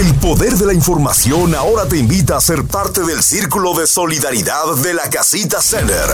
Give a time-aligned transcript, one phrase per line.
[0.00, 4.74] El poder de la información ahora te invita a ser parte del círculo de solidaridad
[4.82, 6.06] de la Casita Center.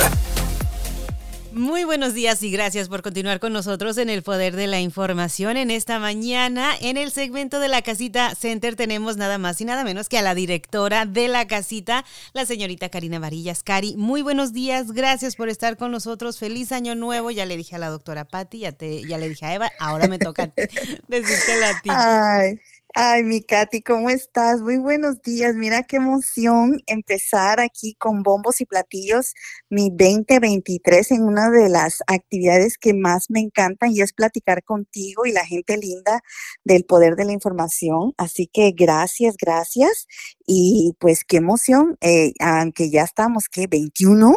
[1.53, 5.57] Muy buenos días y gracias por continuar con nosotros en el Poder de la Información.
[5.57, 9.85] En esta mañana, en el segmento de la Casita Center, tenemos nada más y nada
[9.85, 13.63] menos que a la directora de la casita, la señorita Karina Varillas.
[13.63, 16.41] Cari, muy buenos días, gracias por estar con nosotros.
[16.41, 17.31] Feliz año nuevo.
[17.31, 20.19] Ya le dije a la doctora Patti, ya, ya le dije a Eva, ahora me
[20.19, 20.53] toca
[21.09, 21.91] decirte a ti.
[21.91, 22.61] Ay.
[22.95, 24.63] Ay, mi Katy, ¿cómo estás?
[24.63, 25.55] Muy buenos días.
[25.55, 29.35] Mira qué emoción empezar aquí con bombos y platillos
[29.69, 35.27] mi 2023 en una de las actividades que más me encantan y es platicar contigo
[35.27, 36.23] y la gente linda
[36.65, 38.15] del poder de la información.
[38.17, 40.07] Así que gracias, gracias.
[40.47, 43.67] Y pues qué emoción, eh, aunque ya estamos, ¿qué?
[43.67, 44.37] 21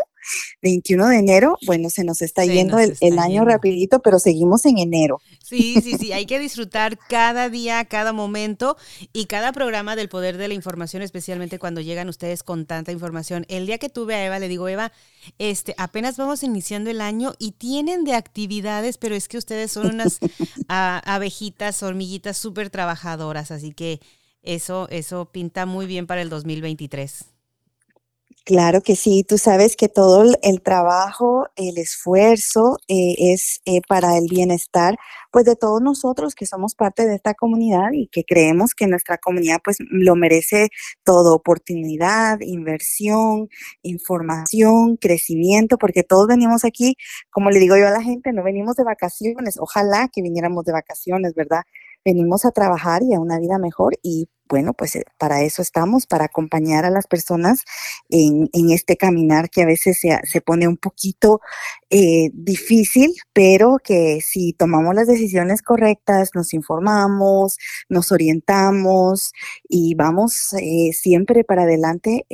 [0.62, 5.22] 21 de enero, bueno, se nos está yendo el, año rapidito, pero seguimos en enero.
[5.44, 8.78] Sí, sí, sí, hay que disfrutar cada día, cada momento
[9.14, 13.46] y cada programa del poder de la información, especialmente cuando llegan ustedes con tanta información.
[13.50, 14.92] El día que tuve a Eva, le digo, Eva,
[15.38, 19.96] este, apenas vamos iniciando el año y tienen de actividades, pero es que ustedes son
[19.96, 20.20] unas
[20.68, 24.00] abejitas, hormiguitas súper trabajadoras, así que
[24.42, 27.26] eso, eso pinta muy bien para el 2023.
[28.50, 34.18] Claro que sí, tú sabes que todo el trabajo, el esfuerzo eh, es eh, para
[34.18, 34.98] el bienestar
[35.32, 39.20] pues de todos nosotros que somos parte de esta comunidad y que creemos que nuestra
[39.20, 40.70] comunidad pues lo merece
[41.04, 43.50] todo, oportunidad, inversión,
[43.84, 46.96] información, crecimiento, porque todos venimos aquí,
[47.30, 50.72] como le digo yo a la gente, no venimos de vacaciones, ojalá que viniéramos de
[50.72, 51.62] vacaciones, ¿verdad?
[52.06, 56.08] Venimos a trabajar y a una vida mejor y bueno, pues eh, para eso estamos,
[56.08, 57.64] para acompañar a las personas
[58.10, 61.40] en, este caminar que a veces se, pone un poquito
[61.90, 67.58] eh, difícil, pero que si tomamos las decisiones correctas, nos informamos,
[67.90, 69.32] nos orientamos
[69.68, 72.26] y vamos eh, siempre para adelante,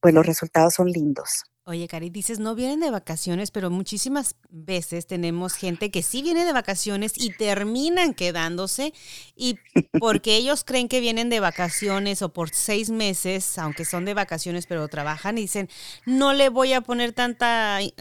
[0.00, 1.49] pues los resultados son lindos.
[1.70, 6.44] Oye, Cari, dices, no vienen de vacaciones, pero muchísimas veces tenemos gente que sí viene
[6.44, 8.92] de vacaciones y terminan quedándose
[9.36, 9.56] y
[10.00, 14.66] porque ellos creen que vienen de vacaciones o por seis meses, aunque son de vacaciones,
[14.66, 15.68] pero trabajan y dicen,
[16.06, 17.92] no le voy a poner tanta eh,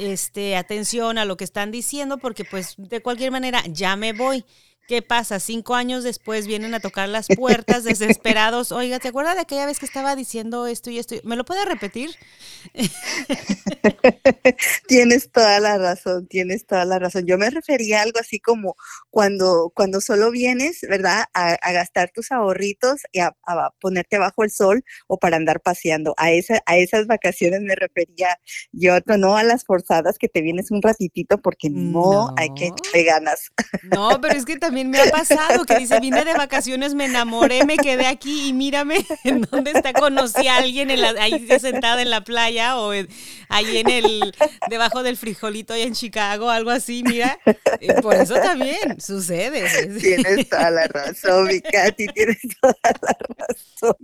[0.00, 4.44] este, atención a lo que están diciendo porque pues de cualquier manera ya me voy.
[4.88, 5.38] ¿Qué pasa?
[5.38, 8.72] Cinco años después vienen a tocar las puertas desesperados.
[8.72, 11.14] Oiga, ¿te acuerdas de aquella vez que estaba diciendo esto y esto?
[11.22, 12.10] ¿Me lo puede repetir?
[14.88, 17.26] tienes toda la razón, tienes toda la razón.
[17.26, 18.76] Yo me refería a algo así como
[19.08, 21.26] cuando, cuando solo vienes, ¿verdad?
[21.32, 23.34] A, gastar tus ahorritos y a,
[23.80, 26.12] ponerte bajo el sol o para andar paseando.
[26.16, 28.36] A, esa, a esas vacaciones me refería
[28.72, 33.04] yo, no a las forzadas que te vienes un ratitito porque no, hay que echarle
[33.04, 33.52] ganas.
[33.84, 37.04] No, pero es que también también me ha pasado que dice, vine de vacaciones, me
[37.04, 41.46] enamoré, me quedé aquí y mírame en dónde está, conocí a alguien en la, ahí
[41.60, 42.90] sentada en la playa o
[43.50, 44.34] ahí en el,
[44.70, 47.38] debajo del frijolito ahí en Chicago, algo así, mira.
[48.00, 49.98] Por eso también sucede.
[50.00, 53.96] Tienes toda la razón, mi Katy, tienes toda la razón.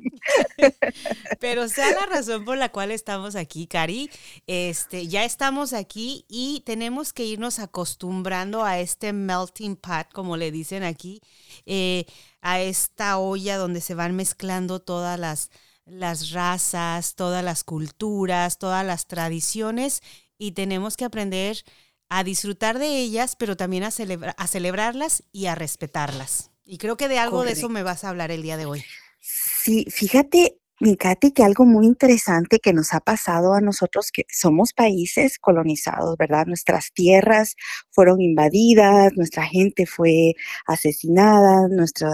[1.40, 4.10] Pero sea la razón por la cual estamos aquí, Cari,
[4.46, 10.50] este, ya estamos aquí y tenemos que irnos acostumbrando a este melting pot, como le
[10.58, 11.20] dicen aquí,
[11.66, 12.06] eh,
[12.40, 15.50] a esta olla donde se van mezclando todas las,
[15.86, 20.02] las razas, todas las culturas, todas las tradiciones
[20.38, 21.64] y tenemos que aprender
[22.08, 26.50] a disfrutar de ellas, pero también a, a celebrarlas y a respetarlas.
[26.64, 28.84] Y creo que de algo de eso me vas a hablar el día de hoy.
[29.20, 34.72] Sí, fíjate, Fíjate que algo muy interesante que nos ha pasado a nosotros, que somos
[34.72, 36.46] países colonizados, ¿verdad?
[36.46, 37.56] Nuestras tierras
[37.90, 40.34] fueron invadidas, nuestra gente fue
[40.66, 41.66] asesinada,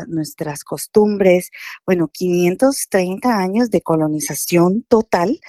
[0.08, 1.50] nuestras costumbres,
[1.84, 5.40] bueno, 530 años de colonización total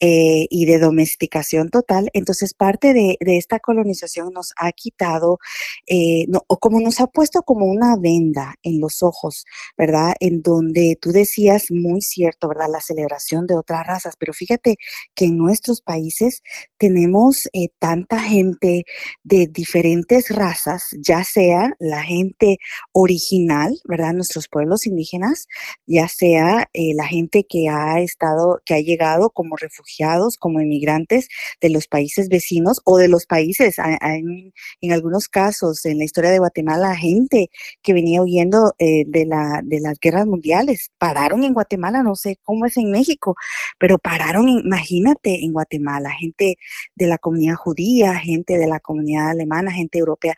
[0.00, 2.08] eh, y de domesticación total.
[2.14, 5.38] Entonces, parte de, esta colonización nos ha quitado,
[5.86, 9.44] eh, o como nos ha puesto como una venda en los ojos,
[9.76, 10.14] ¿verdad?
[10.20, 12.61] En donde tú decías muy cierto, ¿verdad?
[12.68, 14.76] La celebración de otras razas, pero fíjate
[15.14, 16.42] que en nuestros países
[16.78, 18.84] tenemos eh, tanta gente
[19.22, 22.58] de diferentes razas, ya sea la gente
[22.92, 24.12] original, ¿verdad?
[24.12, 25.46] Nuestros pueblos indígenas,
[25.86, 31.28] ya sea eh, la gente que ha estado, que ha llegado como refugiados, como inmigrantes
[31.60, 36.38] de los países vecinos o de los países, en, algunos casos, en la historia de
[36.38, 37.50] Guatemala, gente
[37.82, 39.28] que venía huyendo eh, de,
[39.64, 43.34] de las guerras mundiales, pararon en Guatemala, no sé cómo cómo es en México,
[43.78, 46.56] pero pararon, imagínate, en Guatemala, gente
[46.94, 50.34] de la comunidad judía, gente de la comunidad alemana, gente europea,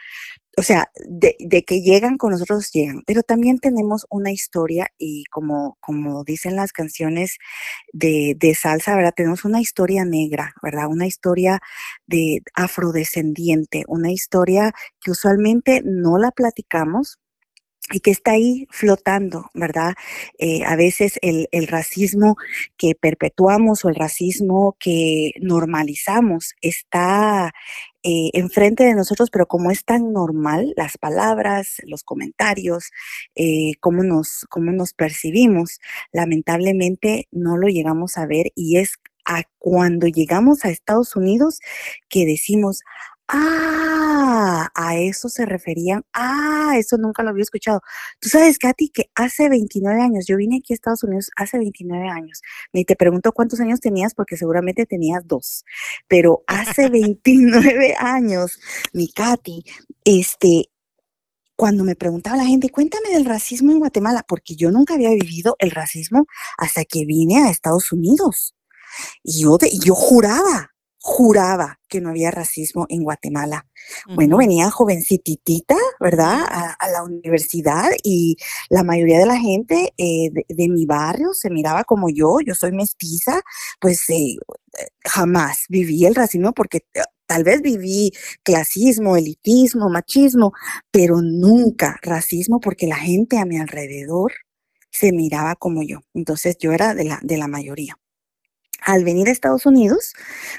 [0.57, 5.77] o sea, de, que llegan con nosotros, llegan, pero también tenemos una historia y como,
[5.81, 7.39] como dicen las canciones
[7.93, 9.15] de, de, salsa, ¿verdad?
[9.17, 10.87] Tenemos una historia negra, ¿verdad?
[10.89, 11.61] Una historia
[12.07, 17.19] de afrodescendiente, una historia que usualmente no la platicamos,
[17.93, 19.95] y que está ahí flotando, ¿verdad?
[20.39, 22.37] Eh, a veces el, racismo
[22.77, 27.53] que perpetuamos o el racismo que normalizamos está
[28.03, 32.91] eh, enfrente de nosotros, pero como es tan normal, las palabras, los comentarios,
[33.35, 35.81] eh, cómo, nos, cómo nos percibimos,
[36.13, 38.95] lamentablemente no lo llegamos a ver y es
[39.27, 41.61] a cuando llegamos a Estados Unidos
[42.09, 42.83] que decimos,
[43.29, 46.05] Ah, a eso se referían.
[46.13, 47.81] Ah, eso nunca lo había escuchado.
[48.21, 52.09] Tú sabes, Katy, que hace 29 años, yo vine aquí a Estados Unidos hace 29
[52.09, 52.43] años.
[52.73, 55.65] Ni te pregunto cuántos años tenías porque seguramente tenías dos.
[56.09, 58.61] Pero hace 29 años,
[58.93, 59.65] mi Katy,
[60.05, 60.71] este,
[61.57, 65.57] cuando me preguntaba la gente, cuéntame del racismo en Guatemala, porque yo nunca había vivido
[65.61, 66.27] el racismo
[66.59, 68.55] hasta que vine a Estados Unidos.
[69.23, 70.74] Y yo, de, yo juraba,
[71.07, 73.67] juraba que no había racismo en Guatemala.
[74.15, 76.47] Bueno, venía jovencitita, ¿verdad?
[76.49, 78.39] A, la universidad y
[78.71, 82.73] la mayoría de la gente eh, de, mi barrio se miraba como yo, yo soy
[82.73, 83.43] mestiza,
[83.81, 84.37] pues eh,
[85.05, 88.11] jamás viví el racismo porque eh, tal vez viví
[88.43, 90.55] clasismo, elitismo, machismo,
[90.91, 94.33] pero nunca racismo porque la gente a mi alrededor
[94.91, 96.01] se miraba como yo.
[96.15, 97.99] Entonces yo era de la, de la mayoría
[98.85, 100.15] al venir a Estados Unidos,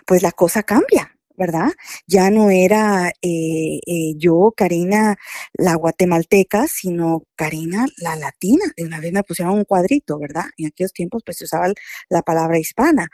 [0.06, 1.12] pues la cosa cambia.
[1.38, 1.72] ¿verdad?
[2.07, 5.18] Ya no era eh, eh, yo, Karina,
[5.54, 8.66] la guatemalteca, sino Karina, la latina.
[8.77, 10.45] De una vez me pusieron un cuadrito, ¿verdad?
[10.57, 11.68] En aquellos tiempos, pues se usaba
[12.10, 13.10] la palabra hispana.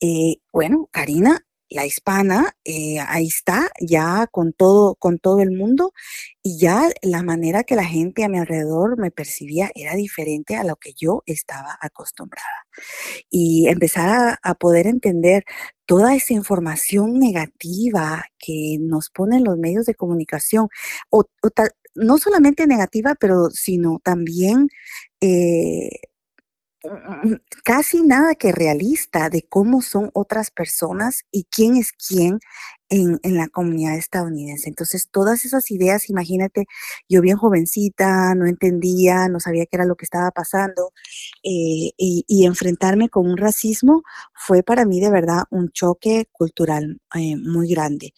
[0.00, 1.40] Eh, bueno, Karina,
[1.70, 5.92] la hispana, eh, ahí está, ya con todo, con todo el mundo,
[6.42, 10.64] y ya la manera que la gente a mi alrededor me percibía era diferente a
[10.64, 12.66] lo que yo estaba acostumbrada.
[13.30, 15.44] Y empezar a, poder entender
[15.86, 20.68] toda esa información negativa que nos ponen los medios de comunicación,
[21.10, 21.24] o,
[21.94, 24.68] no solamente negativa, pero sino también
[25.20, 25.90] eh,
[27.64, 32.40] casi nada que realista de cómo son otras personas y quién es quién
[32.90, 34.68] en, la comunidad estadounidense.
[34.68, 36.66] Entonces, todas esas ideas, imagínate,
[37.08, 40.92] yo bien jovencita, no entendía, no sabía qué era lo que estaba pasando,
[41.42, 44.02] eh, y, enfrentarme con un racismo
[44.34, 48.12] fue para mí de verdad un choque cultural eh, muy grande.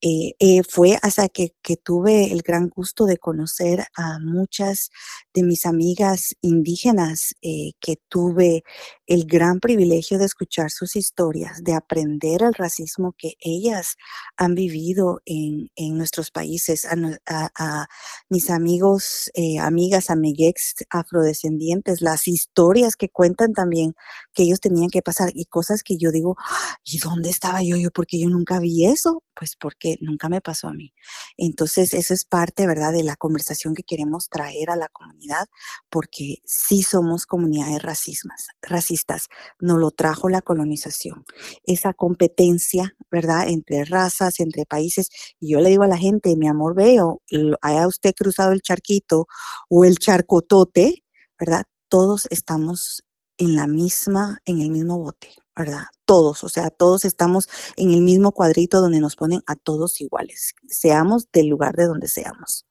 [0.00, 4.90] Eh, fue hasta que, que tuve el gran gusto de conocer a muchas
[5.32, 8.62] de mis amigas indígenas que tuve
[9.06, 13.96] el gran privilegio de escuchar sus historias, de aprender el racismo que ellas
[14.36, 17.88] han vivido en, nuestros países, a,
[18.28, 23.94] mis amigos, eh, amigas, amiguex afrodescendientes, las historias que cuentan también
[24.32, 26.36] que ellos tenían que pasar y cosas que yo digo,
[26.84, 27.76] ¿y dónde estaba yo?
[27.76, 30.92] Yo, porque yo nunca vi eso, pues porque nunca me pasó a mí.
[31.36, 35.46] Entonces, eso es parte, ¿verdad?, de la conversación que queremos traer a la comunidad,
[35.90, 39.28] porque sí somos comunidades racismas, racistas,
[39.60, 41.24] no lo trajo la colonización.
[41.64, 45.08] Esa competencia, ¿verdad?, entre razas, entre países.
[45.38, 47.22] Y yo le digo a la gente, mi amor, veo,
[47.62, 49.28] haya usted cruzado el charquito
[49.68, 51.04] o el charcotote,
[51.38, 51.64] ¿verdad?
[51.88, 53.04] Todos estamos
[53.38, 55.28] en la misma, en el mismo bote,
[55.58, 55.86] ¿verdad?
[56.04, 60.54] Todos, o sea, todos estamos en el mismo cuadrito donde nos ponen a todos iguales,
[60.68, 62.64] seamos del lugar de donde seamos.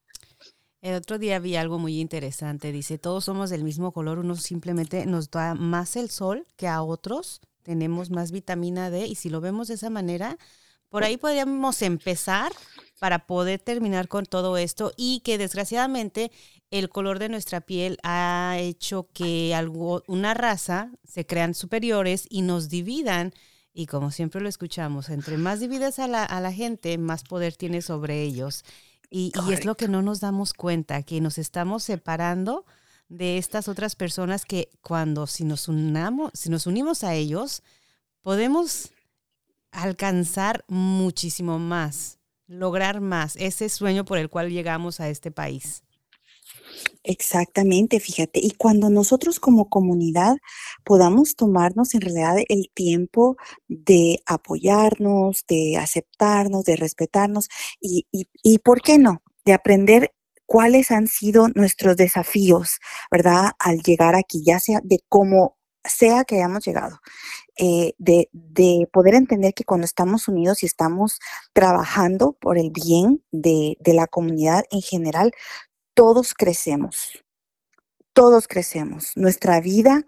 [0.81, 2.71] El otro día vi algo muy interesante.
[2.71, 6.81] Dice, todos somos del mismo color, uno simplemente nos da más el sol que a
[6.81, 10.37] otros, tenemos más vitamina D y si lo vemos de esa manera,
[10.89, 12.53] por ahí podríamos empezar
[12.99, 16.31] para poder terminar con todo esto y que desgraciadamente
[16.71, 22.41] el color de nuestra piel ha hecho que algo, una raza se crean superiores y
[22.41, 23.33] nos dividan.
[23.73, 27.55] Y como siempre lo escuchamos, entre más divides a la, a la gente, más poder
[27.55, 28.63] tienes sobre ellos.
[29.09, 32.65] Y, y, es lo que no nos damos cuenta, que nos estamos separando
[33.07, 37.63] de estas otras personas que cuando si nos, unamos, si nos unimos a ellos,
[38.21, 38.91] podemos
[39.71, 45.83] alcanzar muchísimo más, lograr más, ese sueño por el cual llegamos a este país.
[47.09, 50.35] Exactamente, fíjate, y cuando nosotros como comunidad
[50.83, 53.37] podamos tomarnos en realidad el tiempo
[53.69, 57.47] de apoyarnos, de aceptarnos, de respetarnos
[57.79, 59.21] y, y, y ¿por qué no?
[59.45, 60.11] De aprender
[60.45, 62.77] cuáles han sido nuestros desafíos,
[63.09, 63.51] ¿verdad?
[63.59, 66.99] Al llegar aquí, ya sea de cómo sea que hayamos llegado.
[67.57, 71.19] eh, de, de, poder entender que cuando estamos unidos y estamos
[71.53, 75.31] trabajando por el bien de, de la comunidad en general,
[75.97, 77.25] todos crecemos,
[78.13, 79.13] todos crecemos.
[79.15, 80.05] Nuestra vida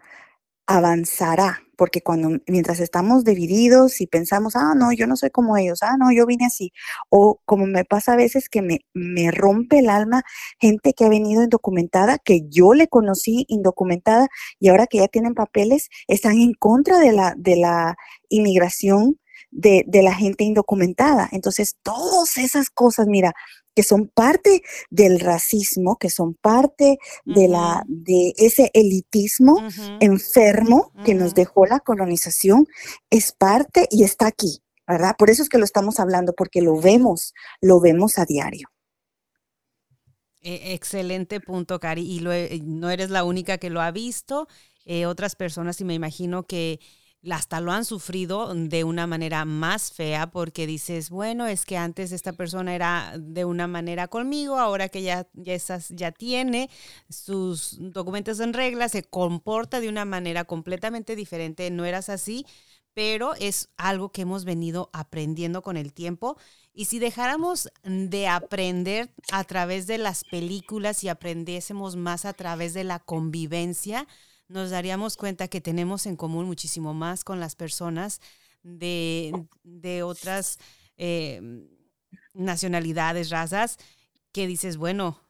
[0.68, 5.80] avanzará, porque cuando mientras estamos divididos y pensamos, ah, no, yo no soy como ellos,
[5.82, 6.72] ah, no, yo vine así,
[7.10, 10.22] o como me pasa a veces que me, me rompe el alma
[10.60, 14.28] gente que ha venido indocumentada, que yo le conocí indocumentada
[14.60, 17.98] y ahora que ya tienen papeles, están en contra de la, de la
[18.30, 19.20] inmigración
[19.50, 21.28] de, de, la gente indocumentada.
[21.32, 23.34] Entonces, todas esas cosas, mira,
[23.80, 29.64] que son parte del racismo, que son parte de, la, de ese elitismo
[30.02, 32.68] enfermo que nos dejó la colonización,
[33.10, 35.16] es parte y está aquí, ¿verdad?
[35.18, 38.68] Por eso es que lo estamos hablando, porque lo vemos, lo vemos a diario.
[40.42, 42.02] E, excelente punto, Cari.
[42.02, 44.50] Y no eres la única que lo ha visto.
[44.84, 46.82] Eh, otras personas, y me imagino que
[47.30, 52.12] hasta lo han sufrido de una manera más fea porque dices, bueno, es que antes
[52.12, 55.58] esta persona era de una manera conmigo, ahora que ya, ya,
[55.90, 56.70] ya tiene
[57.10, 62.46] sus documentos en regla, se comporta de una manera completamente diferente, no eras así,
[62.94, 66.38] pero es algo que hemos venido aprendiendo con el tiempo.
[66.74, 72.74] Y si dejáramos de aprender a través de las películas y aprendiésemos más a través
[72.74, 74.08] de la convivencia,
[74.50, 78.20] nos daríamos cuenta que tenemos en común muchísimo más con las personas
[78.64, 79.32] de,
[80.04, 80.58] otras
[80.98, 81.40] eh,
[82.34, 83.78] nacionalidades, razas,
[84.32, 85.22] que dices, bueno,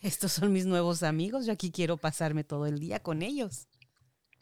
[0.00, 3.68] estos son mis nuevos amigos, yo aquí quiero pasarme todo el día con ellos.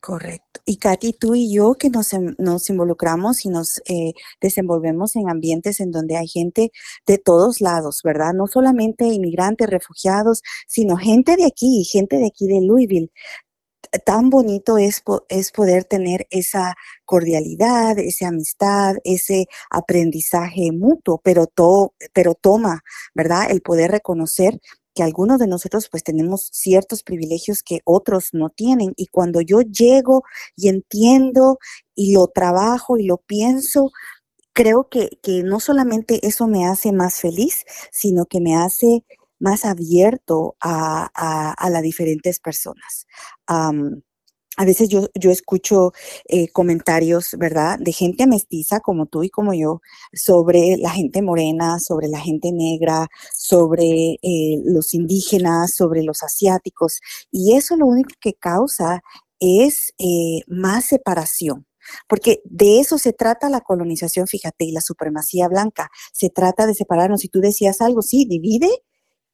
[0.01, 0.61] Correcto.
[0.67, 5.31] Y Katy, tú y yo que nos, em, nos involucramos y nos eh, desenvolvemos en
[5.31, 6.73] ambientes en donde hay gente
[7.07, 8.35] de todos lados, ¿verdad?
[8.35, 13.11] No solamente inmigrantes, refugiados, sino gente de aquí, gente de aquí de Louisville
[14.05, 16.75] tan bonito es, es poder tener esa
[17.05, 22.83] cordialidad, esa amistad, ese aprendizaje mutuo, pero, todo, pero toma,
[23.15, 23.51] ¿verdad?
[23.51, 24.61] El poder reconocer
[24.95, 28.93] que algunos de nosotros pues tenemos ciertos privilegios que otros no tienen.
[28.97, 30.23] Y cuando yo llego
[30.57, 31.59] y entiendo
[31.95, 33.91] y lo trabajo y lo pienso,
[34.53, 39.05] creo que, que no solamente eso me hace más feliz, sino que me hace
[39.39, 41.11] más abierto a,
[41.59, 43.07] a, las diferentes personas.
[43.47, 45.93] a veces yo, yo escucho
[46.29, 49.81] eh, comentarios, ¿verdad?, de gente mestiza como tú y como yo,
[50.13, 57.01] sobre la gente morena, sobre la gente negra, sobre eh, los indígenas, sobre los asiáticos.
[57.33, 59.03] Y eso lo único que causa
[59.41, 61.67] es eh, más separación.
[62.09, 65.91] Porque de eso se trata la colonización, fíjate, y la supremacía blanca.
[66.13, 67.21] Se trata de separarnos.
[67.21, 68.69] Si tú decías algo, sí, divide,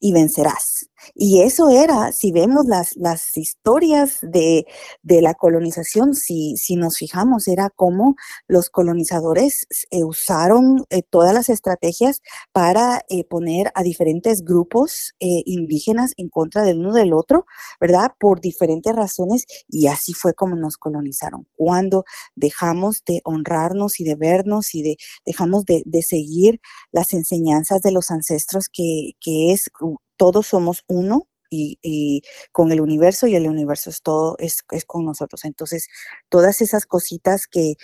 [0.00, 0.90] y vencerás.
[1.14, 4.66] Y eso era, si vemos las, las historias de,
[5.02, 8.16] de la colonización, si, si, nos fijamos, era como
[8.47, 12.21] los colonizadores eh, usaron eh, todas las estrategias
[12.52, 17.47] para eh, poner a diferentes grupos indígenas en contra del uno del otro,
[17.80, 18.12] ¿verdad?
[18.19, 21.47] Por diferentes razones y así fue como nos colonizaron.
[21.57, 22.04] Cuando
[22.35, 26.61] dejamos de honrarnos y de vernos y de, dejamos de, de seguir
[26.92, 29.69] las enseñanzas de los ancestros que, que es
[30.16, 35.44] todos somos uno y, con el universo y el universo es todo, es, con nosotros.
[35.44, 35.88] Entonces,
[36.28, 37.75] todas esas cositas que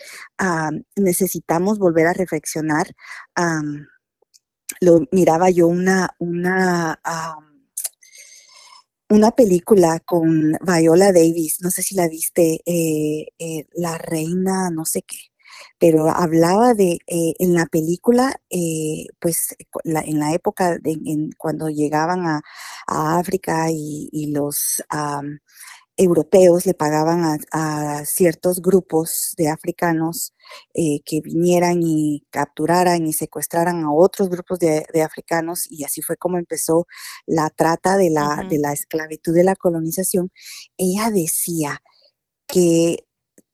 [0.97, 2.95] necesitamos volver a reflexionar,
[4.81, 7.01] lo miraba yo una, una,
[9.09, 14.85] una película con Viola Davis, no sé si la viste, eh, eh, La Reina, no
[14.85, 15.17] sé qué
[15.79, 20.99] pero hablaba de, eh, en la película, eh, pues en la época de,
[21.39, 22.43] cuando llegaban a,
[22.89, 24.83] África y, los
[25.97, 30.35] europeos le pagaban a, ciertos grupos de africanos
[30.75, 36.17] eh, que vinieran y capturaran y secuestraran a otros grupos de, africanos y así fue
[36.17, 36.87] como empezó
[37.27, 40.31] la trata de la, de la esclavitud de la colonización.
[40.77, 41.83] Ella decía
[42.47, 43.07] que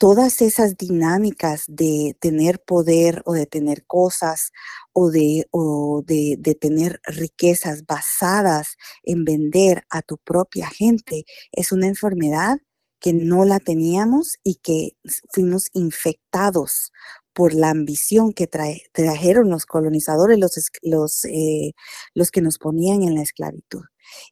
[0.03, 4.51] todas esas dinámicas de tener poder o de tener cosas
[4.93, 11.71] o de, o de, de, tener riquezas basadas en vender a tu propia gente es
[11.71, 12.59] una enfermedad
[12.99, 14.97] que no la teníamos y que
[15.33, 16.91] fuimos infectados
[17.33, 21.75] por la ambición que trajeron los colonizadores, los, los, eh,
[22.13, 23.85] los que nos ponían en la esclavitud.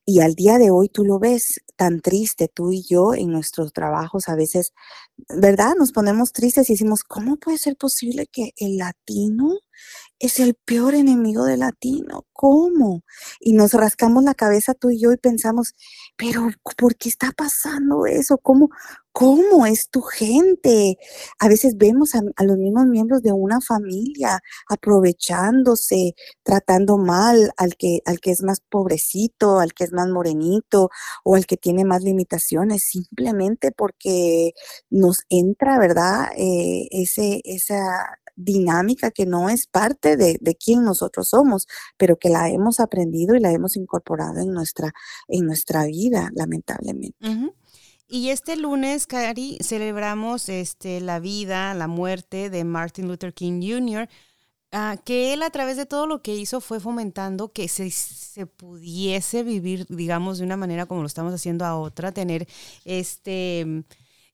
[0.04, 3.72] Y al día de hoy tú lo ves tan triste, tú y yo en nuestros
[3.72, 4.72] trabajos a veces,
[5.28, 5.74] ¿verdad?
[5.78, 9.58] Nos ponemos tristes y decimos, ¿cómo puede ser posible que el latino
[10.20, 12.26] es el peor enemigo del latino.
[12.32, 13.02] ¿Cómo?
[13.40, 15.74] Y nos rascamos la cabeza tú y yo y pensamos,
[16.16, 18.38] pero ¿por qué está pasando eso?
[18.38, 18.70] ¿Cómo,
[19.12, 20.98] cómo es tu gente?
[21.38, 28.00] A veces vemos a, los mismos miembros de una familia aprovechándose, tratando mal al que,
[28.04, 30.90] al que es más pobrecito, al que es más morenito
[31.24, 34.52] o al que tiene más limitaciones, simplemente porque
[34.90, 36.28] nos entra, ¿verdad?
[36.36, 41.66] Eh, ese, esa dinámica que no es parte de, de quién nosotros somos,
[41.96, 44.92] pero que la hemos aprendido y la hemos incorporado en nuestra,
[45.28, 47.16] en nuestra vida, lamentablemente.
[48.08, 54.08] Y este lunes, Cari, celebramos este, la vida, la muerte de Martin Luther King Jr.,
[54.72, 58.46] ah, que él a través de todo lo que hizo fue fomentando que se, se,
[58.46, 62.48] pudiese vivir, digamos, de una manera como lo estamos haciendo a otra, tener
[62.84, 63.84] este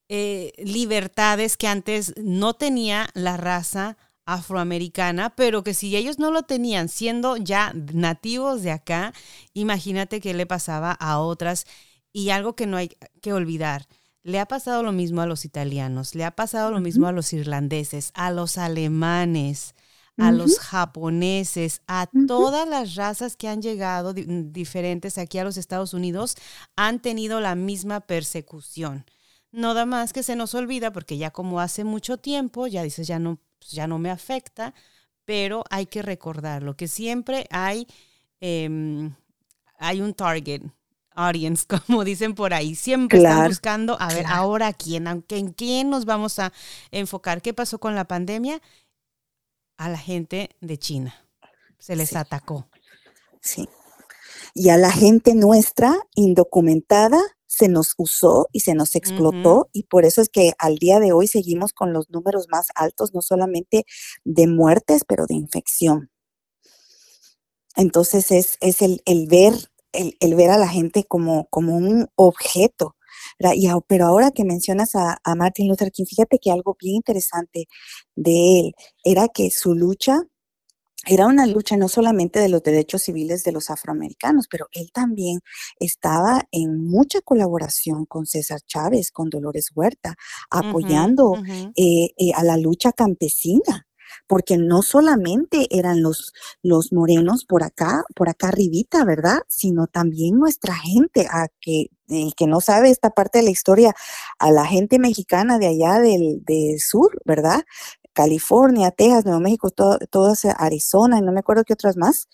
[0.08, 3.96] eh, libertades que antes no tenía la raza
[4.26, 9.14] afroamericana, pero que si ellos no lo tenían siendo ya nativos de acá,
[9.54, 11.64] imagínate qué le pasaba a otras
[12.12, 12.90] y algo que no hay
[13.22, 13.86] que olvidar.
[14.22, 17.32] Le ha pasado lo mismo a los italianos, le ha pasado lo mismo a los
[17.32, 19.74] irlandeses, a los alemanes,
[20.18, 25.94] a los japoneses, a todas las razas que han llegado diferentes aquí a los Estados
[25.94, 26.36] Unidos,
[26.74, 29.04] han tenido la misma persecución.
[29.52, 33.06] No da más que se nos olvida porque ya como hace mucho tiempo, ya dices,
[33.06, 34.74] ya no, pues, ya no me afecta,
[35.24, 37.86] pero hay que recordarlo, que siempre hay,
[38.40, 39.14] em,
[39.78, 40.62] hay un target
[41.16, 42.74] audience, como dicen por ahí.
[42.74, 46.52] Siempre están buscando, a ver, ahora quién, en quién nos vamos a
[46.92, 47.42] enfocar.
[47.42, 48.62] ¿Qué pasó con la pandemia?
[49.76, 51.14] A la gente de China.
[51.78, 52.68] Se les atacó.
[53.40, 53.68] Sí.
[54.54, 57.20] Y a la gente nuestra, indocumentada,
[57.56, 61.12] se nos usó y se nos explotó y por eso es que al día de
[61.12, 63.86] hoy seguimos con los números más altos, no solamente
[64.24, 66.10] de muertes, pero de infección.
[67.74, 69.54] Entonces es, es el, ver,
[69.92, 72.94] el, ver a la gente como, como un objeto.
[73.54, 77.68] Y, pero ahora que mencionas a, a Martin Luther King, fíjate que algo bien interesante
[78.16, 80.24] de él era que su lucha
[81.04, 85.40] era una lucha no solamente de los derechos civiles de los afroamericanos, pero él también
[85.78, 90.16] estaba en mucha colaboración con César Chávez, con Dolores Huerta,
[90.50, 91.34] apoyando
[91.76, 93.86] eh, eh, a la lucha campesina
[94.26, 99.38] porque no solamente eran los, los morenos por acá, por acá arribita, ¿verdad?
[99.48, 103.94] Sino también nuestra gente, a que el que no sabe esta parte de la historia,
[104.38, 107.62] a la gente mexicana de allá del, del sur, ¿verdad?
[108.16, 109.98] California, Texas, Nuevo México, todo,
[110.56, 112.28] Arizona y no me acuerdo qué otras más,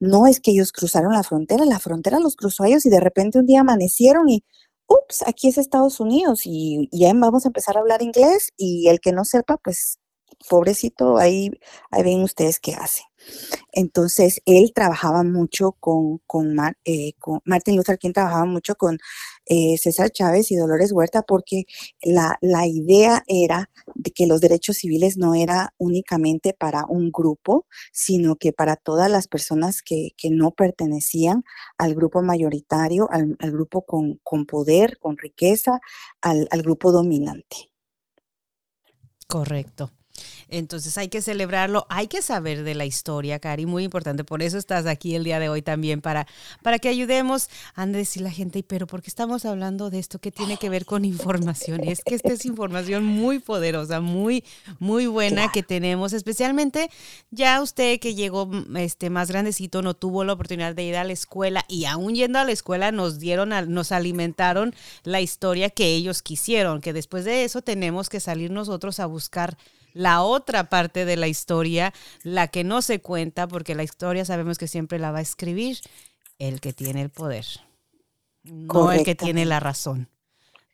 [0.00, 3.00] no es que ellos cruzaron la frontera, la frontera los cruzó a ellos y de
[3.00, 4.44] repente un día amanecieron y,
[4.86, 8.98] ups, aquí es Estados Unidos y, ya vamos a empezar a hablar inglés y el
[9.00, 9.98] que no sepa, pues
[10.48, 11.50] pobrecito, ahí,
[11.90, 13.02] ahí ven ustedes qué hace.
[13.72, 18.98] Entonces, él trabajaba mucho con, con, eh, con Martin Luther King, trabajaba mucho con
[19.46, 21.64] eh, César Chávez y Dolores Huerta, porque
[22.02, 27.66] la, la, idea era de que los derechos civiles no era únicamente para un grupo,
[27.92, 31.44] sino que para todas las personas que, que no pertenecían
[31.78, 35.80] al grupo mayoritario, al, al grupo con, con, poder, con riqueza,
[36.22, 37.70] al, al grupo dominante.
[39.28, 39.95] Correcto.
[40.48, 44.24] Entonces hay que celebrarlo, hay que saber de la historia, Cari, muy importante.
[44.24, 46.26] Por eso estás aquí el día de hoy también, para,
[46.62, 50.18] para que ayudemos a decir la gente, pero ¿por qué estamos hablando de esto?
[50.18, 51.82] ¿Qué tiene que ver con información?
[51.84, 54.44] Es que esta es información muy poderosa, muy,
[54.78, 56.90] muy buena que tenemos, especialmente
[57.30, 61.12] ya usted que llegó este, más grandecito, no tuvo la oportunidad de ir a la
[61.12, 64.74] escuela y aún yendo a la escuela nos dieron, nos alimentaron
[65.04, 69.56] la historia que ellos quisieron, que después de eso tenemos que salir nosotros a buscar
[69.96, 74.58] la otra parte de la historia, la que no se cuenta, porque la historia sabemos
[74.58, 75.78] que siempre la va a escribir
[76.38, 77.46] el que tiene el poder,
[78.44, 80.08] no el que tiene la razón.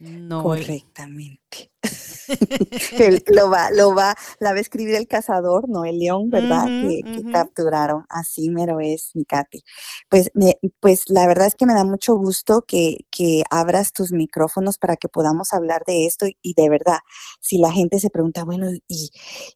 [0.00, 1.71] No Correctamente.
[3.26, 6.66] lo va, lo va, la va a escribir el cazador, no el león, ¿verdad?
[6.66, 8.04] que, capturaron.
[8.08, 9.62] Así mero es, mi Katy.
[10.08, 14.12] Pues, me, pues la verdad es que me da mucho gusto que, que abras tus
[14.12, 16.26] micrófonos para que podamos hablar de esto.
[16.42, 16.98] Y, de verdad,
[17.40, 19.10] si la gente se pregunta, bueno, ¿y,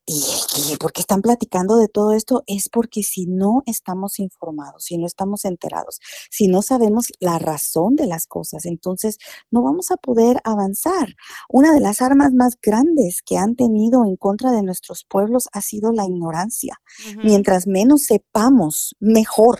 [0.06, 2.42] y, por qué están platicando de todo esto?
[2.46, 7.96] Es porque si no estamos informados, si no estamos enterados, si no sabemos la razón
[7.96, 9.18] de las cosas, entonces
[9.50, 11.14] no vamos a poder avanzar.
[11.48, 15.60] Una de las armas más grandes que han tenido en contra de nuestros pueblos ha
[15.60, 16.80] sido la ignorancia.
[17.22, 19.58] Mientras menos sepamos, mejor.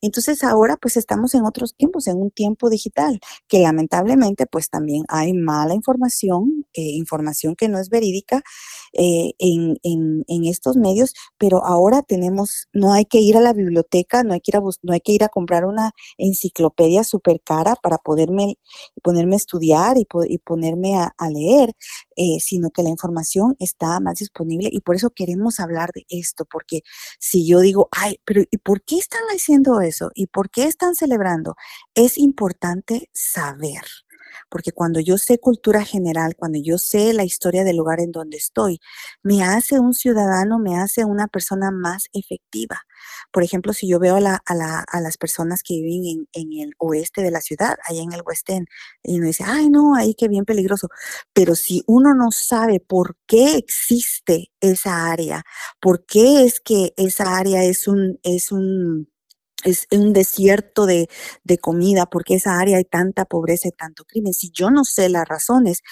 [0.00, 5.04] Entonces ahora pues estamos en otros tiempos, en un tiempo digital, que lamentablemente pues también
[5.08, 8.42] hay mala información, eh, información que no es verídica
[8.92, 14.24] eh, en, en, estos medios, pero ahora tenemos, no hay que ir a la biblioteca,
[14.24, 17.76] no hay que ir a, no hay que ir a comprar una enciclopedia súper cara
[17.76, 18.58] para poderme,
[19.02, 21.74] ponerme a estudiar y, y ponerme a, a leer,
[22.16, 26.44] eh, sino que la información está más disponible y por eso queremos hablar de esto,
[26.50, 26.80] porque
[27.18, 30.10] si yo digo, ay, pero ¿y por qué están haciendo eso?
[30.14, 31.56] ¿Y por qué están celebrando?
[31.94, 33.82] Es importante saber
[34.48, 38.36] porque cuando yo sé cultura general, cuando yo sé la historia del lugar en donde
[38.36, 38.80] estoy,
[39.22, 42.82] me hace un ciudadano, me hace una persona más efectiva.
[43.30, 47.40] Por ejemplo, si yo veo a, las personas que viven en, el oeste de la
[47.40, 48.66] ciudad, allá en el West End,
[49.02, 50.88] y uno dice, ay, no, ahí qué bien peligroso.
[51.32, 55.44] Pero si uno no sabe por qué existe esa área,
[55.80, 59.08] por qué es que esa área es un, es un
[59.64, 61.08] es un desierto de,
[61.44, 64.34] de, comida, porque esa área hay tanta pobreza y tanto crimen.
[64.34, 65.82] Si yo no sé las razones,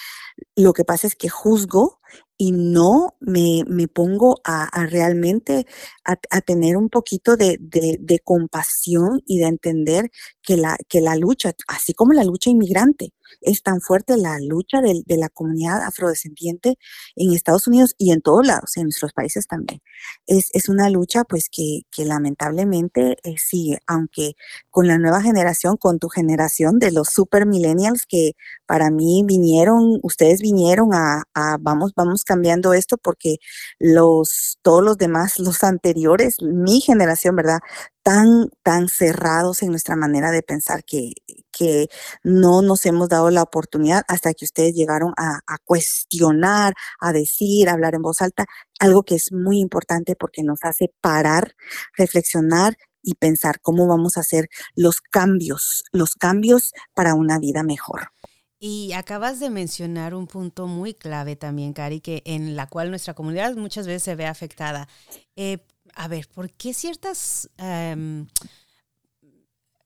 [0.55, 1.99] lo que pasa es que juzgo
[2.37, 5.65] y no me, pongo a, realmente
[6.05, 10.09] a, tener un poquito de, de, compasión y de entender
[10.41, 14.81] que la, que la lucha, así como la lucha inmigrante, es tan fuerte la lucha
[14.81, 16.77] de, la comunidad afrodescendiente
[17.15, 19.81] en Estados Unidos y en todos lados, en nuestros países también.
[20.27, 24.33] Es, una lucha pues que, lamentablemente eh, sigue, aunque
[24.69, 28.33] con la nueva generación, con tu generación de los super millennials que
[28.65, 33.37] para mí vinieron, ustedes vinieron a, a vamos, vamos cambiando esto porque
[33.79, 37.59] los, todos los demás, los anteriores, mi generación, ¿verdad?
[38.03, 41.13] Tan, tan cerrados en nuestra manera de pensar que,
[41.59, 41.89] que
[42.23, 47.73] no nos hemos dado la oportunidad hasta que ustedes llegaron a, cuestionar, a decir, a
[47.73, 48.45] hablar en voz alta,
[48.79, 51.53] algo que es muy importante porque nos hace parar,
[51.97, 58.11] reflexionar y pensar cómo vamos a hacer los cambios, los cambios para una vida mejor.
[58.57, 63.13] Y acabas de mencionar un punto muy clave también, Cari, que en la cual nuestra
[63.13, 64.87] comunidad muchas veces se ve afectada.
[65.35, 65.59] Eh,
[65.93, 68.27] a ver, ¿por qué ciertos em,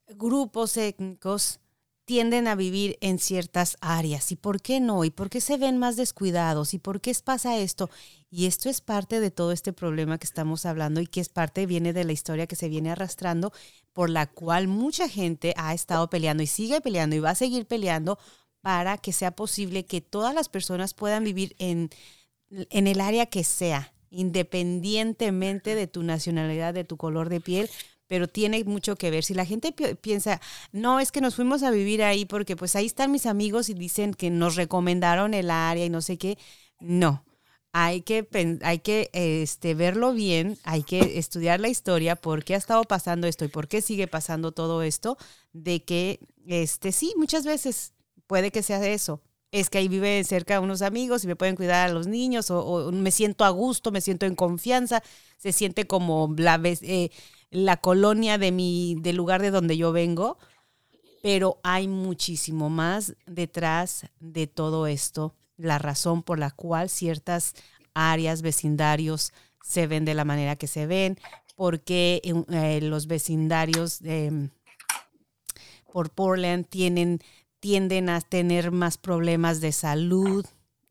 [0.09, 1.59] grupos étnicos
[2.05, 4.31] tienden a vivir en ciertas áreas.
[4.31, 7.57] Y por qué no y por qué se ven más descuidados y por qué pasa
[7.57, 7.89] esto
[8.29, 11.65] y esto es parte de todo este problema que estamos hablando y que es parte
[11.65, 13.53] viene de la historia que se viene arrastrando
[13.93, 17.67] por la cual mucha gente ha estado peleando y sigue peleando y va a seguir
[17.67, 18.17] peleando
[18.61, 21.89] para que sea posible que todas las personas puedan vivir en,
[22.49, 27.69] en el área que sea independientemente de tu nacionalidad, de tu color de piel,
[28.13, 29.23] pero tiene mucho que ver.
[29.23, 30.39] Si la gente piensa,
[30.71, 33.73] no, es que nos fuimos a vivir ahí porque pues ahí están mis amigos y
[33.73, 36.37] dicen que nos recomendaron el área y no sé qué,
[36.79, 37.25] no.
[37.71, 38.27] Hay que,
[38.61, 43.25] hay que este, verlo bien, hay que estudiar la historia, por qué ha estado pasando
[43.25, 45.17] esto y por qué sigue pasando todo esto,
[45.51, 47.93] de que, este, sí, muchas veces
[48.27, 49.23] puede que sea eso,
[49.53, 52.91] es que ahí vive cerca unos amigos y me pueden cuidar a los niños o,
[52.91, 55.01] me siento a gusto, me siento en confianza,
[55.37, 57.09] se siente como la, eh,
[57.53, 60.37] la colonia de mi, del lugar de donde yo vengo,
[61.21, 67.53] pero hay muchísimo más detrás de todo esto, la razón por la cual ciertas
[67.93, 71.19] áreas, vecindarios se ven de la manera que se ven,
[71.55, 73.99] porque eh, los vecindarios
[75.91, 77.19] por Portland tienen,
[77.59, 80.43] tienden a tener más problemas de salud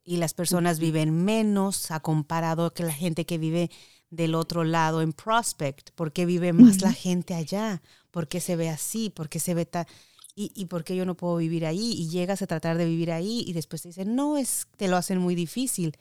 [0.04, 3.70] y las personas viven menos a comparado que la gente que vive
[4.12, 5.90] del otro lado en Prospect?
[5.92, 7.82] ¿Por qué vive más la gente allá?
[8.10, 9.10] ¿Por qué se ve así?
[9.10, 9.86] ¿Por qué se ve tan...
[10.34, 11.92] Y, y, por qué yo no puedo vivir ahí?
[11.92, 14.96] Y llegas a tratar de vivir ahí y después te dicen, no, es, te lo
[14.96, 15.96] hacen muy difícil.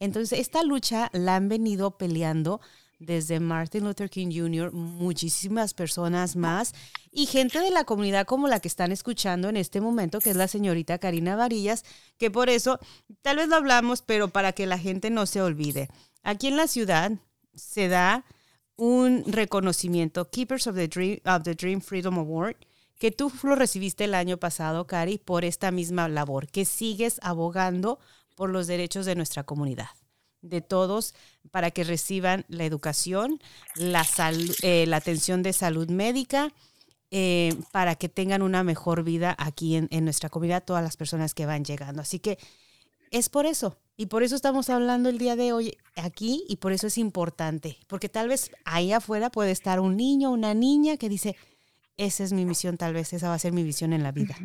[0.00, 2.60] Entonces, esta lucha la han venido peleando
[2.98, 6.74] desde Martin Luther King Jr., muchísimas personas más
[7.12, 10.36] y gente de la comunidad como la que están escuchando en este momento, que es
[10.36, 11.84] la señorita Karina Varillas,
[12.16, 12.80] que por eso
[13.22, 15.88] tal vez lo hablamos, pero para que la gente no se olvide.
[16.22, 17.12] Aquí en la ciudad,
[17.58, 18.24] se da
[18.76, 22.56] un reconocimiento, Keepers of the Dream, of the Dream Freedom Award,
[22.98, 27.98] que tú lo recibiste el año pasado, Cari, por esta misma labor, que sigues abogando
[28.36, 29.90] por los derechos de nuestra comunidad,
[30.42, 31.14] de todos,
[31.50, 33.40] para que reciban la educación,
[33.74, 34.06] la,
[34.62, 36.52] eh, la atención de salud médica,
[37.10, 41.34] eh, para que tengan una mejor vida aquí en, en nuestra comunidad, todas las personas
[41.34, 42.02] que van llegando.
[42.02, 42.38] Así que
[43.10, 46.72] es por eso, y por eso estamos hablando el día de hoy aquí y por
[46.72, 51.08] eso es importante, porque tal vez ahí afuera puede estar un niño, una niña que
[51.08, 51.34] dice,
[51.96, 54.36] esa es mi misión, tal vez esa va a ser mi visión en la vida.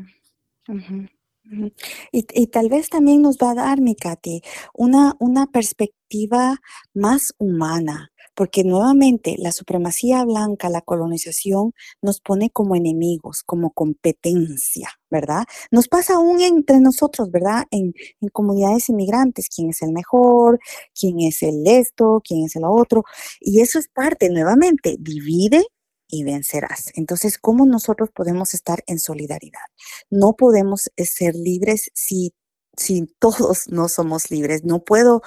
[2.11, 4.41] Y, tal vez también nos va a dar, mi Katy,
[4.73, 6.61] una, una perspectiva
[6.93, 14.89] más humana, porque nuevamente la supremacía blanca, la colonización nos pone como enemigos, como competencia,
[15.09, 15.45] ¿verdad?
[15.71, 17.63] Nos pasa aún entre nosotros, ¿verdad?
[17.71, 20.59] En, en comunidades inmigrantes, quién es el mejor,
[20.99, 23.03] quién es el esto, quién es el otro,
[23.39, 25.65] y eso es parte, nuevamente, divide
[26.13, 26.91] y vencerás.
[26.95, 29.61] Entonces, ¿cómo nosotros podemos estar en solidaridad?
[30.11, 32.33] No podemos eh, ser libres si
[32.77, 34.63] si todos no somos libres.
[34.63, 35.21] No puedo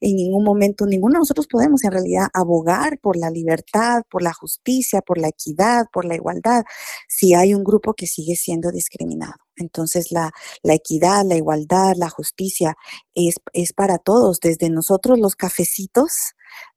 [0.00, 4.32] en ningún momento, ninguno de nosotros podemos en realidad abogar por la libertad, por la
[4.32, 6.64] justicia, por la equidad, por la igualdad,
[7.08, 9.34] si hay un grupo que sigue siendo discriminado.
[9.56, 12.76] Entonces la, la equidad, la igualdad, la justicia
[13.14, 16.12] es, es para todos, desde nosotros los cafecitos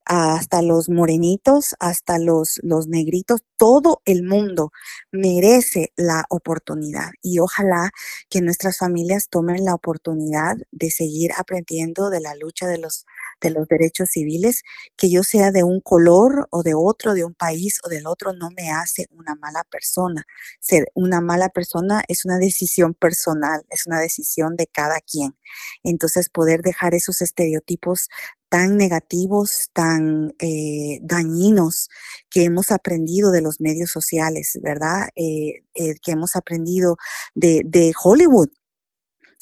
[0.04, 4.70] hasta los morenitos, hasta los, los negritos, todo el mundo
[5.10, 7.10] merece la oportunidad.
[7.22, 7.90] Y ojalá
[8.30, 13.04] que nuestras familias tomen la oportunidad de seguir aprendiendo de la lucha de los
[13.40, 14.62] de los derechos civiles,
[14.96, 18.32] que yo sea de un color o de otro, de un país o del otro,
[18.32, 20.24] no me hace una mala persona.
[20.60, 25.36] Ser una mala persona es una decisión personal, es una decisión de cada quien.
[25.82, 28.08] Entonces, poder dejar esos estereotipos
[28.48, 31.88] tan negativos, tan eh, dañinos
[32.30, 35.08] que hemos aprendido de los medios sociales, ¿verdad?
[35.16, 36.96] Eh, eh, que hemos aprendido
[37.34, 38.48] de, de Hollywood,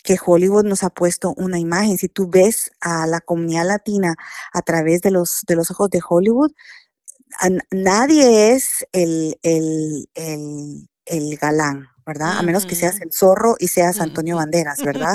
[0.05, 1.99] que Hollywood nos ha puesto una imagen.
[1.99, 4.15] Si tú ves a la comunidad latina
[4.53, 6.53] a través de los, de los ojos de Hollywood,
[7.71, 10.09] nadie es el, el,
[11.07, 12.39] el, galán, ¿verdad?
[12.39, 15.15] A menos que seas el zorro y seas Antonio Banderas, ¿verdad?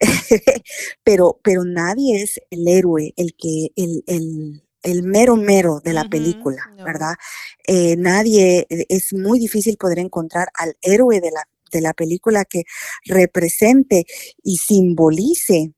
[1.04, 6.08] pero, pero nadie es el héroe, el que, el, el, el mero mero de la
[6.08, 7.14] película, ¿verdad?
[7.68, 12.64] Eh, nadie, es muy difícil poder encontrar al héroe de la, de la película que
[13.04, 14.04] represente
[14.42, 15.72] y simbolice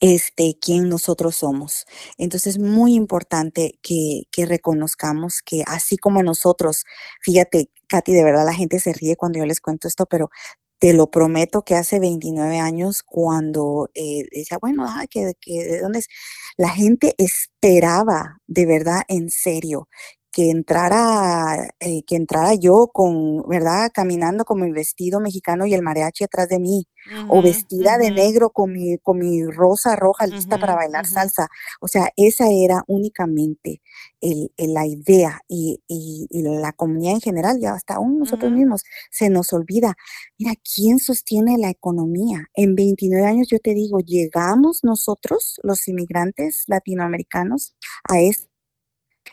[0.00, 1.86] este, quién nosotros somos.
[2.18, 6.84] Entonces es muy importante que, que, reconozcamos que así como nosotros,
[7.22, 10.30] fíjate, Katy, de verdad la gente se ríe cuando yo les cuento esto, pero
[10.78, 16.00] te lo prometo que hace 29 años cuando eh, decía, bueno, que, que, de dónde
[16.00, 16.08] es,
[16.56, 19.88] la gente esperaba de verdad en serio
[20.32, 23.90] que entrara, eh, que entrara yo con, ¿verdad?
[23.92, 26.86] Caminando con mi vestido mexicano y el mariachi atrás de mí,
[27.28, 31.48] o vestida de negro con mi, con mi rosa roja lista para bailar salsa.
[31.80, 33.80] O sea, esa era únicamente
[34.20, 39.30] el, la idea y, y, la comunidad en general, ya hasta aún nosotros mismos, se
[39.30, 39.96] nos olvida.
[40.38, 42.46] Mira, ¿quién sostiene la economía?
[42.54, 48.48] En 29 años, yo te digo, llegamos nosotros, los inmigrantes latinoamericanos, a este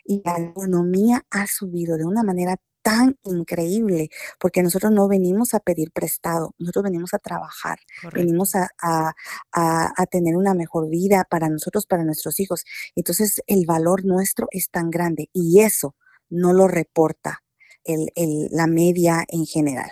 [0.03, 5.59] y la economía ha subido de una manera tan increíble, porque nosotros no venimos a
[5.59, 7.79] pedir prestado, nosotros venimos a trabajar,
[8.13, 8.69] venimos a,
[9.51, 12.63] a, tener una mejor vida para nosotros, para nuestros hijos.
[12.95, 15.95] Entonces el valor nuestro es tan grande y eso
[16.29, 17.44] no lo reporta
[17.85, 19.91] el, la media en general.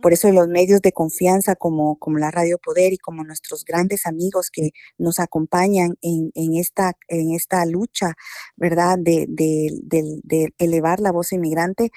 [0.00, 4.06] Por eso los medios de confianza como, como la Radio Poder y como nuestros grandes
[4.06, 8.14] amigos que nos acompañan en, en esta, en esta lucha,
[8.56, 8.98] ¿verdad?
[8.98, 11.90] De, de, de, elevar la voz inmigrante,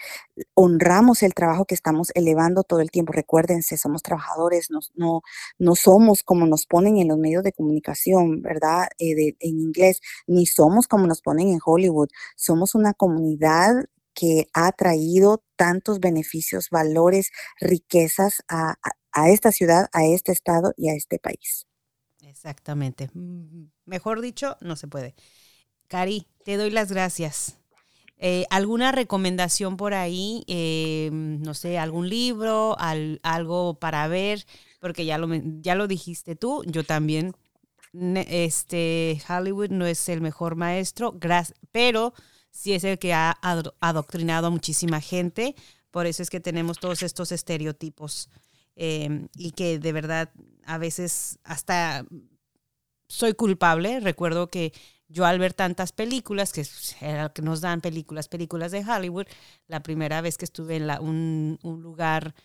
[0.54, 3.14] honramos el trabajo que estamos elevando todo el tiempo.
[3.14, 5.22] Recuérdense, somos trabajadores, no, no,
[5.60, 8.88] no somos como nos ponen en los medios de comunicación, ¿verdad?
[9.00, 12.10] Eh, en inglés, ni somos como nos ponen en Hollywood.
[12.36, 13.74] Somos una comunidad
[14.17, 17.30] que ha traído tantos beneficios, valores,
[17.62, 18.73] riquezas a,
[19.27, 21.67] esta ciudad, a este estado y a este país.
[22.23, 23.12] Exactamente.
[23.13, 25.13] Mm, mejor dicho, no se puede.
[25.88, 27.60] Cari, te doy las gracias.
[28.17, 30.43] Eh, ¿Alguna recomendación por ahí?
[30.47, 34.47] Eh, no sé, algún libro, algo para ver,
[34.80, 35.27] porque ya lo,
[35.62, 37.36] ya lo dijiste tú, yo también.
[37.93, 41.15] Este, Hollywood no es el mejor maestro,
[41.71, 42.13] pero
[42.52, 43.38] sí es el que ha
[43.80, 45.56] adoctrinado a muchísima gente.
[45.92, 48.30] Por eso es que tenemos todos estos estereotipos
[48.76, 50.32] em, y que de verdad
[50.66, 52.06] a veces hasta
[53.08, 54.00] soy culpable.
[54.00, 54.74] Recuerdo que
[55.10, 59.26] yo al ver tantas películas, que nos dan películas, películas de Hollywood,
[59.68, 62.36] la primera vez que estuve en un, lugar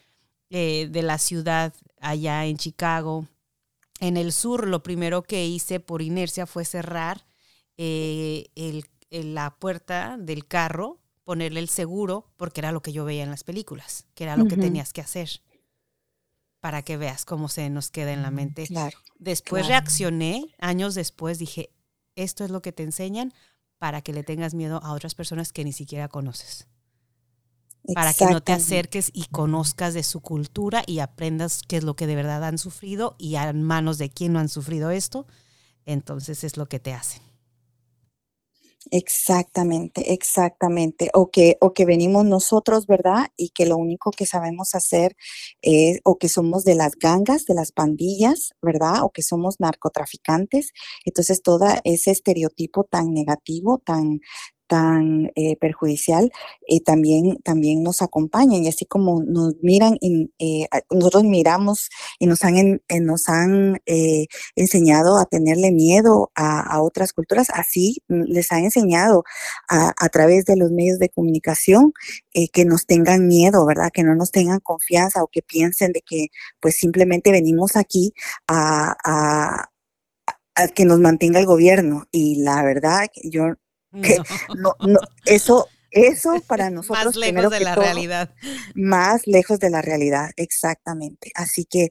[0.50, 3.26] eh, de la ciudad allá en Chicago,
[4.00, 7.24] en el sur, lo primero que hice por inercia fue cerrar
[7.76, 13.04] eh, el en la puerta del carro, ponerle el seguro, porque era lo que yo
[13.04, 15.42] veía en las películas, que era lo que tenías que hacer
[16.62, 18.66] para que veas cómo se nos queda en la mm, mente.
[18.68, 21.70] Claro, después reaccioné, años después dije,
[22.14, 23.34] esto es lo que te enseñan
[23.78, 26.68] para que le tengas miedo a otras personas que ni siquiera conoces.
[27.94, 31.96] Para que no te acerques y conozcas de su cultura y aprendas qué es lo
[31.96, 35.26] que de verdad han sufrido y a manos de quién no han sufrido esto,
[35.84, 37.31] entonces es lo que te hacen.
[38.90, 41.10] Exactamente, exactamente.
[41.14, 43.26] O que, o que venimos nosotros, ¿verdad?
[43.36, 45.16] Y que lo único que sabemos hacer
[45.62, 49.04] es, o que somos de las gangas, de las pandillas, ¿verdad?
[49.04, 50.72] O que somos narcotraficantes.
[51.04, 54.20] Entonces, todo ese estereotipo tan negativo, tan,
[54.72, 56.32] tan eh, perjudicial,
[56.66, 62.42] eh, también, también nos acompañan y así como nos miran, eh, nosotros miramos y nos
[62.42, 63.82] han, nos han
[64.56, 69.24] enseñado a tenerle miedo a, otras culturas, así les han enseñado
[69.68, 71.92] a, a, través de los medios de comunicación
[72.52, 73.90] que nos tengan miedo, ¿verdad?
[73.92, 76.28] Que no nos tengan confianza o que piensen de que
[76.60, 78.14] pues simplemente venimos aquí
[78.48, 79.68] a, a
[80.74, 82.06] que nos mantenga el gobierno.
[82.12, 83.54] Y la verdad, yo
[84.56, 84.74] no.
[84.80, 87.04] no, eso, eso para nosotros.
[87.04, 88.34] Más lejos de la realidad.
[88.74, 91.30] Más lejos de la realidad, exactamente.
[91.34, 91.90] Así que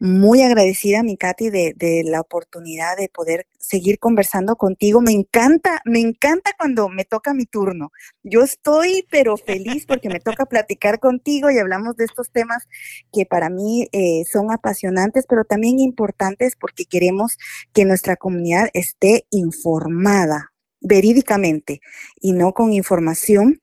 [0.00, 5.00] muy agradecida, mi Katy, de, de, la oportunidad de poder seguir conversando contigo.
[5.00, 7.90] Me encanta, me encanta cuando me toca mi turno.
[8.22, 12.68] Yo estoy, pero feliz porque me toca platicar contigo y hablamos de estos temas
[13.12, 17.36] que para mí eh, son apasionantes, pero también importantes porque queremos
[17.72, 21.80] que nuestra comunidad esté informada verídicamente
[22.20, 23.60] y no con información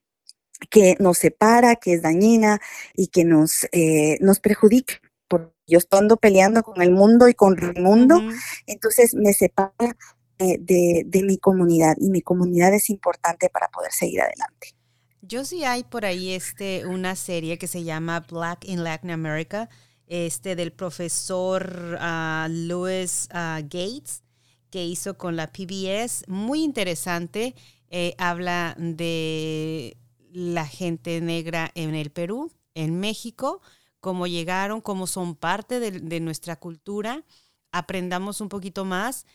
[0.70, 2.60] que nos separa, que es dañina
[2.94, 4.94] y que nos, eh, nos perjudica.
[5.28, 8.22] Porque yo estoy peleando con el mundo y con el mundo,
[8.66, 9.96] entonces me separa
[10.38, 14.74] eh, de, de mi comunidad y mi comunidad es importante para poder seguir adelante.
[15.22, 19.68] Yo sí hay por ahí este, una serie que se llama Black in Latin America,
[20.06, 24.22] este, del profesor uh, Louis uh, Gates
[24.70, 27.54] que hizo con la PBS, muy interesante.
[27.88, 29.96] Eh, habla de
[30.32, 33.60] la gente negra en el Perú, en México,
[34.00, 37.24] cómo llegaron, cómo son parte de, nuestra cultura.
[37.72, 39.26] Aprendamos un poquito más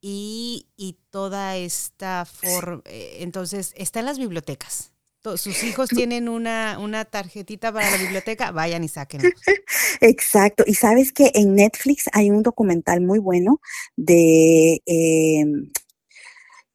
[0.00, 2.82] y, y toda esta forma.
[2.86, 4.93] Eh, entonces, está en las bibliotecas
[5.36, 9.28] sus hijos tienen una, una tarjetita para la biblioteca, vayan y sáquenlo.
[10.00, 10.64] Exacto.
[10.66, 13.60] Y sabes que en Netflix hay un documental muy bueno
[13.96, 15.70] de em,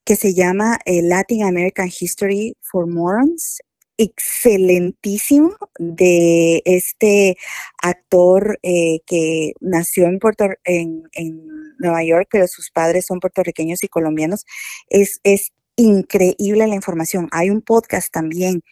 [0.03, 3.59] que se llama eh, Latin American History for Morons.
[4.01, 7.35] Excelentísimo de este
[7.83, 11.45] actor eh, que nació en, Puerto, en, en
[11.79, 14.45] Nueva York, pero sus padres son puertorriqueños y colombianos.
[14.87, 17.29] Es, es increíble la información.
[17.31, 18.63] Hay un podcast también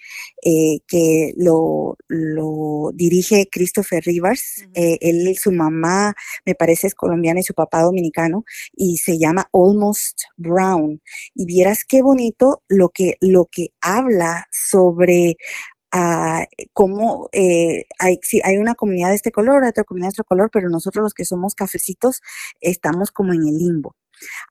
[0.43, 4.65] eh, que lo, lo, dirige Christopher Rivers.
[4.74, 6.13] Eh, él, su mamá,
[6.46, 8.43] me parece, es colombiana y su papá dominicano,
[8.76, 11.02] y se llama Almost Brown.
[11.34, 15.38] Y vieras qué bonito lo que, lo que habla sobre
[15.93, 20.50] ah, cómo eh, hay, hay una comunidad de este color, otra comunidad de otro color,
[20.52, 22.22] pero nosotros los que somos cafecitos
[22.60, 23.96] estamos como en el limbo.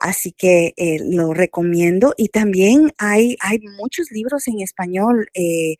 [0.00, 5.76] Así que eh, lo recomiendo y también hay, hay muchos libros en español, eh,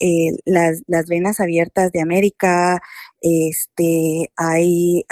[0.00, 2.80] eh, las, las, venas abiertas de América,
[3.20, 5.04] este, hay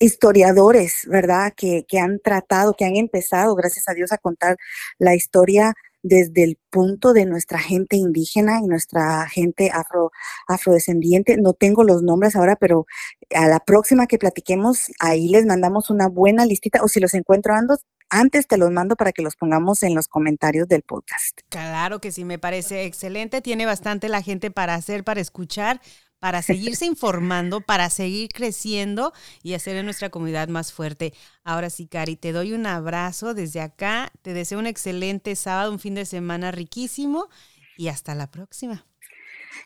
[0.00, 1.52] historiadores, ¿verdad?
[1.56, 4.56] Que, que han tratado, que han empezado, gracias a Dios, a contar
[4.98, 10.12] la historia desde el punto de nuestra gente indígena y nuestra gente afro,
[10.46, 11.38] afrodescendiente.
[11.38, 12.86] No tengo los nombres ahora, pero
[13.34, 17.54] a la próxima que platiquemos, ahí les mandamos una buena listita, o si los encuentro
[17.54, 17.78] antes,
[18.10, 21.40] antes te los mando para que los pongamos en los comentarios del podcast.
[21.48, 23.40] Claro que sí, me parece excelente.
[23.40, 25.80] Tiene bastante la gente para hacer, para escuchar
[26.24, 31.12] para seguirse informando, para seguir creciendo y hacer en nuestra comunidad más fuerte.
[31.44, 34.10] Ahora sí, Cari, te doy un abrazo desde acá.
[34.22, 37.28] Te deseo un excelente sábado, un fin de semana riquísimo
[37.76, 38.86] y hasta la próxima.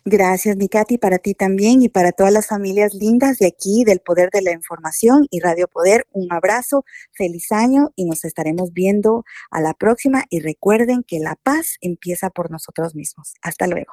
[0.05, 4.31] Gracias, Mikati, para ti también y para todas las familias lindas de aquí, del Poder
[4.33, 6.09] de la Información y Radio Poder.
[6.11, 10.25] Un abrazo, feliz año y nos estaremos viendo a la próxima.
[10.29, 13.35] Y recuerden que la paz empieza por nosotros mismos.
[13.43, 13.93] Hasta luego.